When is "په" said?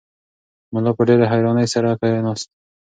0.97-1.03